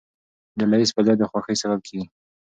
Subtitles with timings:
[0.59, 2.05] ډلهییز فعالیت د خوښۍ سبب کېږي.